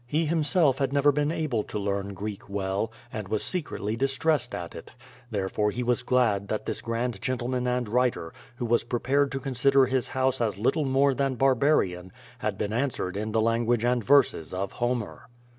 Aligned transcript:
He 0.07 0.25
himself 0.25 0.79
had 0.79 0.91
never 0.91 1.11
been 1.11 1.31
able 1.31 1.61
to 1.65 1.77
learn 1.77 2.15
Qreek 2.15 2.49
well, 2.49 2.91
and 3.13 3.27
was 3.27 3.43
secretly 3.43 3.95
distressed 3.95 4.55
at 4.55 4.73
it. 4.73 4.89
Therefore 5.29 5.69
he 5.69 5.83
was 5.83 6.01
glad 6.01 6.47
that 6.47 6.65
this 6.65 6.81
grand 6.81 7.21
gentleman 7.21 7.67
and 7.67 7.87
writer, 7.87 8.33
who 8.55 8.65
was 8.65 8.83
prepared 8.83 9.31
to 9.31 9.39
consider 9.39 9.85
his 9.85 10.07
house 10.07 10.41
as 10.41 10.57
little 10.57 10.85
more 10.85 11.13
than 11.13 11.35
barbarian, 11.35 12.11
had 12.39 12.57
been 12.57 12.73
answered 12.73 13.15
in 13.15 13.31
the 13.31 13.41
language 13.41 13.85
and 13.85 14.03
verses 14.03 14.55
of 14.55 14.71
Homer. 14.71 15.29